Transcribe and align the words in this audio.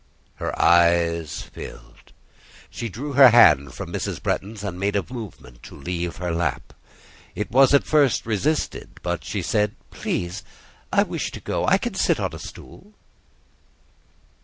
Her 0.37 0.59
eyes 0.59 1.43
filled. 1.43 2.11
She 2.71 2.89
drew 2.89 3.13
her 3.13 3.29
hand 3.29 3.75
from 3.75 3.93
Mrs. 3.93 4.19
Bretton's 4.19 4.63
and 4.63 4.79
made 4.79 4.95
a 4.95 5.05
movement 5.13 5.61
to 5.61 5.75
leave 5.75 6.15
her 6.15 6.31
lap; 6.31 6.73
it 7.35 7.51
was 7.51 7.71
at 7.75 7.83
first 7.83 8.25
resisted, 8.25 8.99
but 9.03 9.23
she 9.23 9.43
said—"Please, 9.43 10.41
I 10.91 11.03
wish 11.03 11.29
to 11.33 11.39
go: 11.39 11.67
I 11.67 11.77
can 11.77 11.93
sit 11.93 12.19
on 12.19 12.33
a 12.33 12.39
stool." 12.39 12.93